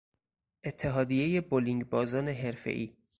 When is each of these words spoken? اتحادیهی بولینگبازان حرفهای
اتحادیهی 0.63 1.41
بولینگبازان 1.41 2.27
حرفهای 2.27 2.95